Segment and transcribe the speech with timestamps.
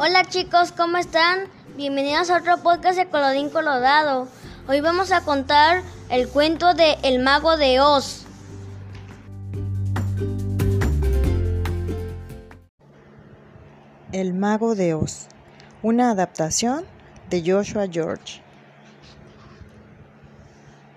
[0.00, 1.48] Hola chicos, ¿cómo están?
[1.76, 4.28] Bienvenidos a otro podcast de Colodín Colorado.
[4.68, 8.24] Hoy vamos a contar el cuento de El Mago de Oz.
[14.12, 15.26] El Mago de Oz,
[15.82, 16.84] una adaptación
[17.28, 18.40] de Joshua George.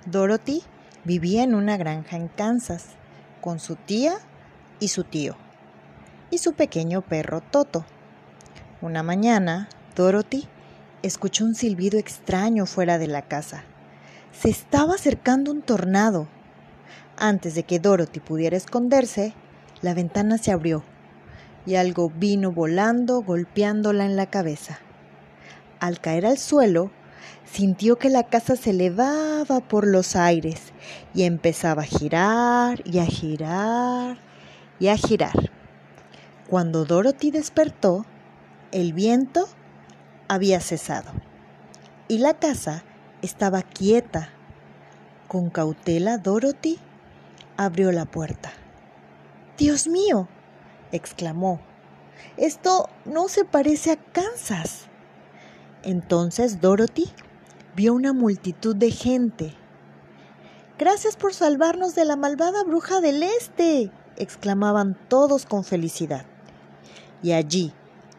[0.06, 0.62] Dorothy
[1.06, 2.90] vivía en una granja en Kansas
[3.42, 4.20] con su tía
[4.80, 5.36] y su tío
[6.30, 7.84] y su pequeño perro Toto.
[8.82, 10.48] Una mañana, Dorothy
[11.04, 13.64] escuchó un silbido extraño fuera de la casa.
[14.32, 16.28] Se estaba acercando un tornado.
[17.16, 19.36] Antes de que Dorothy pudiera esconderse,
[19.84, 20.84] la ventana se abrió
[21.68, 24.80] y algo vino volando golpeándola en la cabeza.
[25.80, 26.90] Al caer al suelo,
[27.46, 30.74] sintió que la casa se elevaba por los aires
[31.14, 34.18] y empezaba a girar y a girar
[34.80, 35.52] y a girar.
[36.50, 38.08] Cuando Dorothy despertó,
[38.72, 39.48] el viento
[40.28, 41.12] había cesado
[42.08, 42.84] y la casa
[43.22, 44.30] estaba quieta.
[45.28, 46.80] Con cautela Dorothy
[47.58, 48.52] abrió la puerta.
[49.58, 50.28] Dios mío,
[50.92, 51.62] exclamó,
[52.38, 54.88] esto no se parece a Kansas.
[55.84, 57.10] Entonces Dorothy
[57.76, 59.54] vio una multitud de gente.
[60.78, 66.26] Gracias por salvarnos de la malvada bruja del este, exclamaban todos con felicidad
[67.24, 67.74] y allí,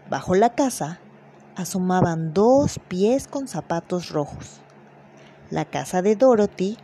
[0.08, 1.00] bajo la casa,
[1.56, 4.61] asomaban dos pies con zapatos rojos.
[5.50, 6.78] La casa de Dorothy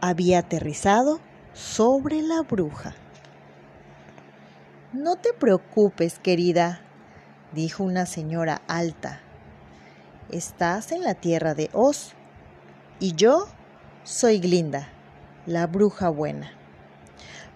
[0.00, 1.20] había aterrizado
[1.52, 2.94] sobre la bruja.
[4.92, 6.80] No te preocupes, querida,
[7.52, 9.20] dijo una señora alta.
[10.30, 12.12] Estás en la tierra de Oz
[12.98, 13.46] y yo
[14.04, 14.88] soy Glinda,
[15.46, 16.50] la bruja buena.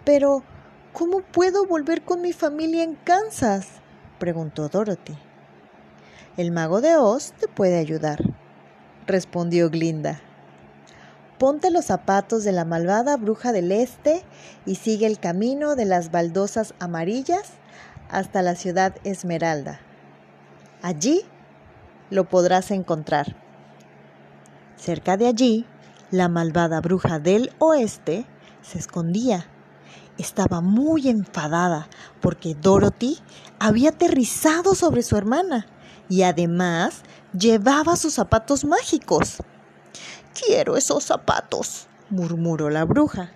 [0.05, 0.43] Pero,
[0.93, 3.80] ¿cómo puedo volver con mi familia en Kansas?
[4.21, 5.19] Preguntó Dorothy.
[6.37, 8.23] El mago de Oz te puede ayudar,
[9.09, 10.21] respondió Glinda.
[11.39, 14.23] Ponte los zapatos de la malvada bruja del este
[14.67, 17.55] y sigue el camino de las baldosas amarillas
[18.09, 19.81] hasta la ciudad Esmeralda.
[20.83, 21.23] Allí
[22.11, 23.35] lo podrás encontrar.
[24.77, 25.67] Cerca de allí,
[26.11, 28.27] la malvada bruja del oeste
[28.63, 29.47] se escondía
[30.19, 31.89] estaba muy enfadada
[32.21, 33.19] porque Dorothy
[33.59, 35.67] había aterrizado sobre su hermana
[36.09, 37.03] y además
[37.33, 39.39] llevaba sus zapatos mágicos.
[40.35, 43.33] Quiero esos zapatos, murmuró la bruja.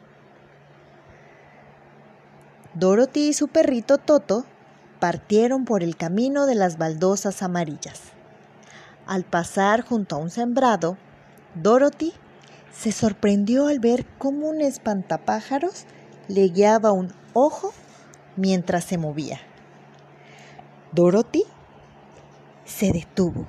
[2.75, 4.45] Dorothy y su perrito Toto
[4.99, 8.01] partieron por el camino de las baldosas amarillas.
[9.07, 10.97] Al pasar junto a un sembrado,
[11.55, 12.13] Dorothy
[12.73, 15.85] se sorprendió al ver cómo un espantapájaros
[16.29, 17.73] le guiaba un ojo
[18.37, 19.41] mientras se movía.
[20.93, 21.45] Dorothy
[22.65, 23.47] se detuvo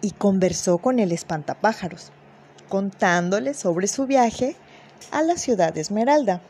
[0.00, 2.10] y conversó con el espantapájaros,
[2.68, 4.56] contándole sobre su viaje
[5.10, 6.40] a la ciudad de Esmeralda.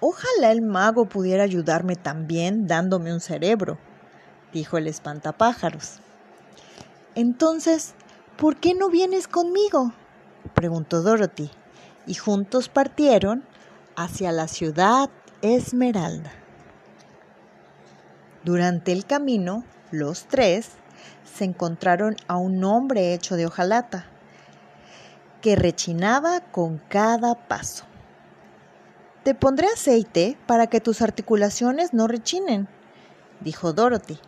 [0.00, 3.78] Ojalá el mago pudiera ayudarme también dándome un cerebro,
[4.52, 6.00] dijo el espantapájaros.
[7.14, 7.94] Entonces,
[8.36, 9.92] ¿por qué no vienes conmigo?
[10.54, 11.50] preguntó Dorothy,
[12.06, 13.44] y juntos partieron
[13.96, 15.10] hacia la ciudad
[15.42, 16.32] Esmeralda.
[18.44, 20.70] Durante el camino, los tres
[21.24, 24.06] se encontraron a un hombre hecho de hojalata
[25.40, 27.84] que rechinaba con cada paso.
[29.24, 32.68] Te pondré aceite para que tus articulaciones no rechinen,
[33.40, 34.18] dijo Dorothy,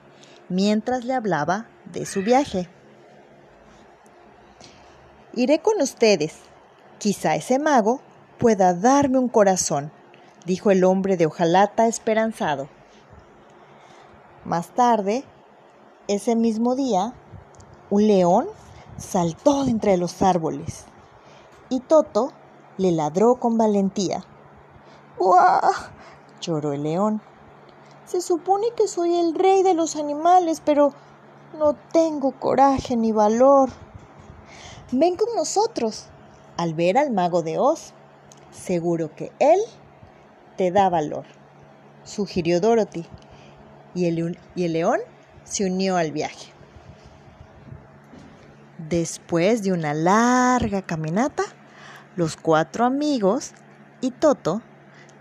[0.48, 2.68] mientras le hablaba de su viaje.
[5.34, 6.36] Iré con ustedes.
[6.98, 8.00] Quizá ese mago
[8.38, 9.90] pueda darme un corazón,
[10.46, 12.68] dijo el hombre de hojalata esperanzado.
[14.44, 15.24] Más tarde,
[16.08, 17.14] ese mismo día,
[17.90, 18.46] un león
[18.96, 20.84] saltó de entre los árboles
[21.68, 22.32] y Toto
[22.76, 24.24] le ladró con valentía.
[25.18, 25.70] ¡Buah!
[26.40, 27.20] lloró el león.
[28.04, 30.92] Se supone que soy el rey de los animales, pero
[31.58, 33.70] no tengo coraje ni valor.
[34.92, 36.06] Ven con nosotros
[36.56, 37.94] al ver al mago de Oz.
[38.54, 39.58] Seguro que él
[40.56, 41.24] te da valor,
[42.04, 43.04] sugirió Dorothy,
[43.94, 45.00] y el, y el león
[45.42, 46.52] se unió al viaje.
[48.78, 51.42] Después de una larga caminata,
[52.16, 53.52] los cuatro amigos
[54.00, 54.62] y Toto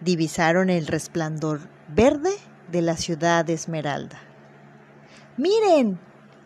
[0.02, 2.32] divisaron el resplandor verde
[2.72, 4.20] de la ciudad de Esmeralda.
[5.38, 6.00] ¡Miren!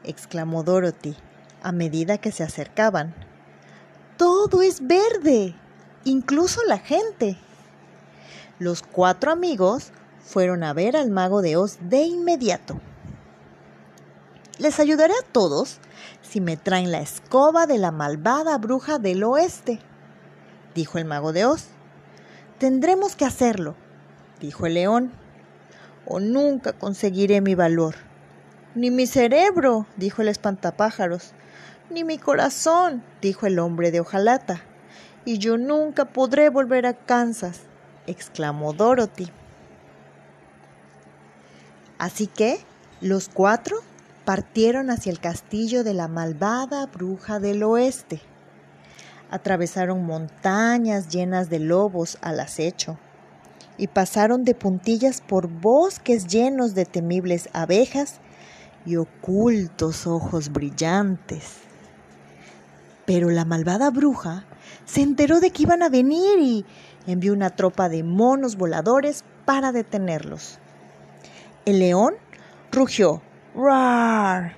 [0.03, 1.15] exclamó Dorothy
[1.61, 3.13] a medida que se acercaban.
[4.15, 5.55] ¡Todo es verde!
[6.07, 7.37] Incluso la gente.
[8.59, 9.91] Los cuatro amigos
[10.23, 12.79] fueron a ver al mago de Oz de inmediato.
[14.57, 15.77] les ayudaré a todos
[16.23, 19.79] si me traen la escoba de la malvada bruja del oeste,
[20.73, 21.67] dijo el mago de Oz.
[22.57, 23.75] Tendremos que hacerlo,
[24.39, 25.11] dijo el león,
[26.07, 27.95] o nunca conseguiré mi valor.
[28.73, 31.33] Ni mi cerebro, dijo el espantapájaros,
[31.91, 34.63] ni mi corazón, dijo el hombre de hojalata,
[35.27, 37.63] y yo nunca podré volver a Kansas,
[38.05, 39.27] exclamó Dorothy.
[41.97, 42.59] Así que
[43.01, 43.75] los cuatro
[44.23, 48.21] partieron hacia el castillo de la malvada bruja del oeste.
[49.29, 52.97] Atravesaron montañas llenas de lobos al acecho
[53.77, 58.21] y pasaron de puntillas por bosques llenos de temibles abejas
[58.85, 61.57] y ocultos ojos brillantes.
[63.05, 64.45] Pero la malvada bruja
[64.85, 66.65] se enteró de que iban a venir y
[67.05, 70.59] envió una tropa de monos voladores para detenerlos.
[71.65, 72.15] El león
[72.71, 73.21] rugió
[73.55, 74.55] ¡Rar!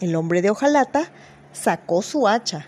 [0.00, 1.10] El hombre de hojalata
[1.52, 2.66] sacó su hacha.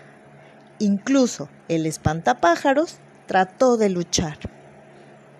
[0.79, 2.97] Incluso el espantapájaros
[3.27, 4.37] trató de luchar.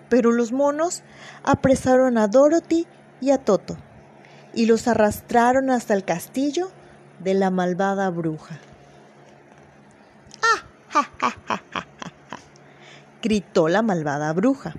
[0.08, 1.02] Pero los monos
[1.42, 2.86] apresaron a Dorothy
[3.20, 3.76] y a Toto
[4.54, 6.70] y los arrastraron hasta el castillo
[7.20, 8.58] de la malvada bruja.
[10.94, 11.86] ¡Ja, ja, ja, ja,
[12.30, 12.38] ja!
[13.20, 14.74] gritó la malvada bruja.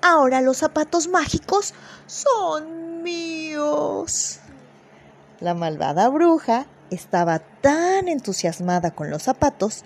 [0.00, 1.74] Ahora los zapatos mágicos
[2.08, 4.40] son míos.
[5.38, 9.84] La malvada bruja estaba tan entusiasmada con los zapatos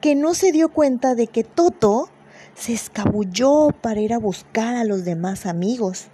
[0.00, 2.08] que no se dio cuenta de que Toto
[2.54, 6.06] se escabulló para ir a buscar a los demás amigos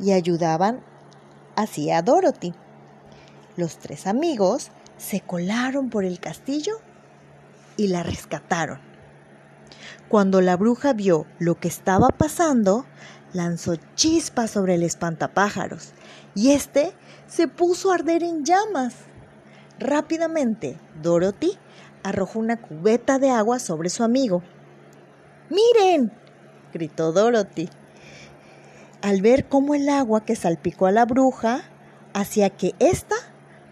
[0.00, 0.80] y ayudaban
[1.54, 2.54] así a Dorothy.
[3.56, 6.80] Los tres amigos se colaron por el castillo
[7.76, 8.80] y la rescataron.
[10.08, 12.84] Cuando la bruja vio lo que estaba pasando,
[13.32, 15.92] lanzó chispas sobre el espantapájaros
[16.34, 16.92] y este
[17.26, 18.94] se puso a arder en llamas.
[19.78, 21.58] Rápidamente, Dorothy
[22.02, 24.42] arrojó una cubeta de agua sobre su amigo.
[25.50, 26.12] ¡Miren!
[26.72, 27.68] gritó Dorothy,
[29.02, 31.62] al ver cómo el agua que salpicó a la bruja
[32.14, 33.16] hacía que ésta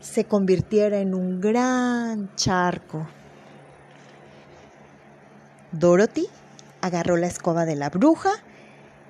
[0.00, 3.06] se convirtiera en un gran charco.
[5.72, 6.28] Dorothy
[6.80, 8.30] agarró la escoba de la bruja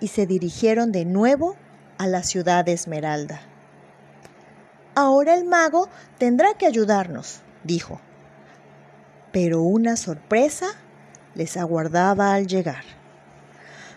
[0.00, 1.56] y se dirigieron de nuevo
[1.98, 3.40] a la ciudad de Esmeralda.
[4.94, 8.00] Ahora el mago tendrá que ayudarnos, dijo.
[9.32, 10.66] Pero una sorpresa
[11.34, 12.84] les aguardaba al llegar.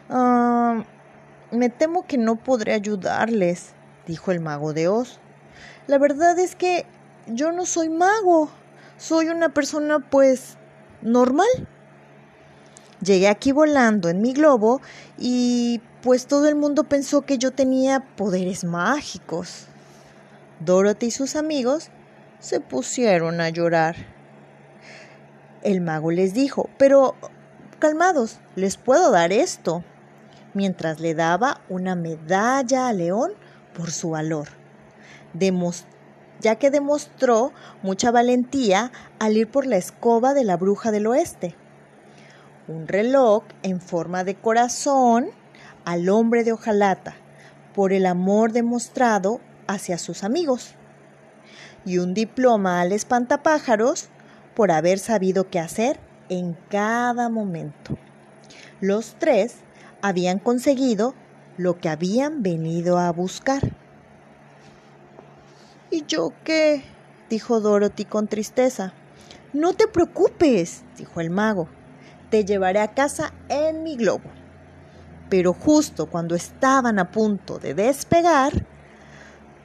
[0.09, 0.83] Ah,
[1.51, 3.73] me temo que no podré ayudarles,
[4.07, 5.19] dijo el mago de Oz.
[5.87, 6.85] La verdad es que
[7.27, 8.49] yo no soy mago,
[8.97, 10.57] soy una persona pues
[11.01, 11.47] normal.
[13.03, 14.81] Llegué aquí volando en mi globo
[15.17, 19.67] y pues todo el mundo pensó que yo tenía poderes mágicos.
[20.59, 21.89] Dorothy y sus amigos
[22.39, 23.95] se pusieron a llorar.
[25.63, 27.15] El mago les dijo, pero
[27.79, 29.83] calmados, les puedo dar esto,
[30.53, 33.33] mientras le daba una medalla a León
[33.73, 34.49] por su valor,
[36.39, 37.51] ya que demostró
[37.81, 41.55] mucha valentía al ir por la escoba de la bruja del oeste.
[42.67, 45.27] Un reloj en forma de corazón
[45.85, 47.15] al hombre de hojalata
[47.75, 50.75] por el amor demostrado hacia sus amigos
[51.85, 54.07] y un diploma al espantapájaros
[54.55, 57.97] por haber sabido qué hacer en cada momento.
[58.79, 59.55] Los tres
[60.01, 61.15] habían conseguido
[61.57, 63.61] lo que habían venido a buscar.
[65.89, 66.83] ¿Y yo qué?
[67.29, 68.93] dijo Dorothy con tristeza.
[69.53, 71.67] No te preocupes, dijo el mago.
[72.33, 74.31] Te llevaré a casa en mi globo.
[75.29, 78.65] Pero justo cuando estaban a punto de despegar,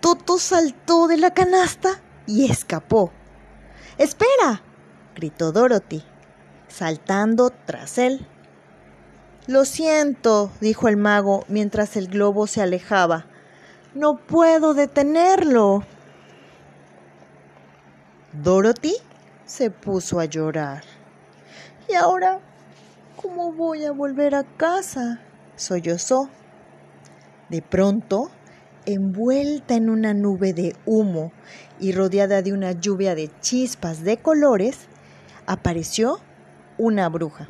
[0.02, 3.10] Toto saltó de la canasta y escapó.
[3.96, 4.60] ¡Espera!
[5.14, 6.04] gritó Dorothy,
[6.68, 8.26] saltando tras él.
[9.46, 13.24] Lo siento, dijo el mago mientras el globo se alejaba.
[13.94, 15.84] No puedo detenerlo.
[18.34, 18.96] Dorothy
[19.46, 20.84] se puso a llorar.
[21.88, 22.40] ¿Y ahora
[23.20, 25.20] cómo voy a volver a casa?
[25.56, 26.30] sollozó.
[27.48, 28.30] De pronto
[28.86, 31.32] envuelta en una nube de humo
[31.80, 34.86] y rodeada de una lluvia de chispas de colores,
[35.46, 36.20] apareció
[36.78, 37.48] una bruja.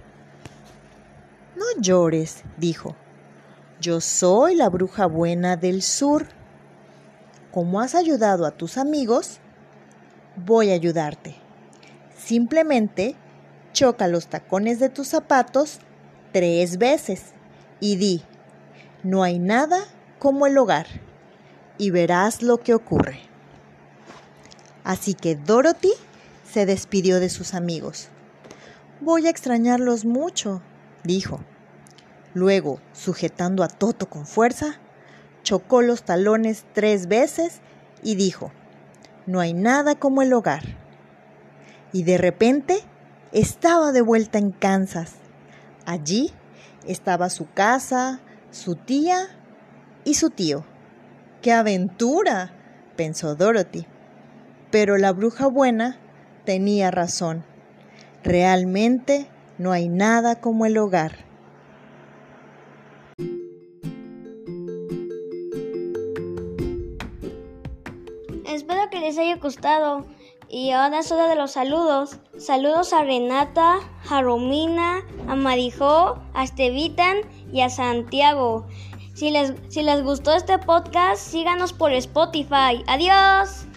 [1.56, 2.96] No llores, dijo.
[3.80, 6.26] Yo soy la bruja buena del sur.
[7.52, 9.38] Como has ayudado a tus amigos,
[10.34, 11.36] voy a ayudarte.
[12.16, 13.16] Simplemente
[13.72, 15.78] choca los tacones de tus zapatos
[16.32, 17.32] tres veces
[17.80, 18.22] y di,
[19.02, 19.78] no hay nada
[20.18, 20.86] como el hogar
[21.78, 23.20] y verás lo que ocurre.
[24.84, 25.92] Así que Dorothy
[26.50, 28.08] se despidió de sus amigos.
[29.00, 30.62] Voy a extrañarlos mucho,
[31.04, 31.40] dijo.
[32.34, 34.80] Luego, sujetando a Toto con fuerza,
[35.42, 37.60] chocó los talones tres veces
[38.02, 38.50] y dijo,
[39.26, 40.62] no hay nada como el hogar.
[41.92, 42.80] Y de repente
[43.32, 45.14] estaba de vuelta en Kansas.
[45.86, 46.32] Allí
[46.86, 48.20] estaba su casa,
[48.50, 49.28] su tía
[50.04, 50.64] y su tío.
[51.42, 52.52] ¡Qué aventura!
[52.96, 53.86] pensó Dorothy.
[54.70, 55.98] Pero la bruja buena
[56.44, 57.44] tenía razón.
[58.24, 61.24] Realmente no hay nada como el hogar.
[68.46, 70.06] Espero que les haya gustado.
[70.50, 72.18] Y ahora es hora de los saludos.
[72.38, 77.18] Saludos a Renata, a Romina, a Marijó, a Estevitan
[77.52, 78.66] y a Santiago.
[79.14, 82.82] Si les, si les gustó este podcast, síganos por Spotify.
[82.86, 83.67] Adiós.